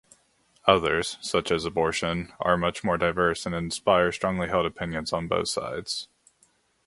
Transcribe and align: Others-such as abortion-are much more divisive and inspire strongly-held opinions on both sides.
Others-such 0.65 1.51
as 1.51 1.63
abortion-are 1.63 2.57
much 2.57 2.83
more 2.83 2.97
divisive 2.97 3.53
and 3.53 3.65
inspire 3.65 4.11
strongly-held 4.11 4.65
opinions 4.65 5.13
on 5.13 5.27
both 5.27 5.49
sides. 5.49 6.07